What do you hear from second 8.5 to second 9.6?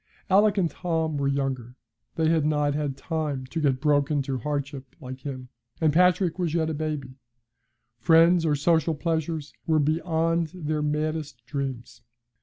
social pleasures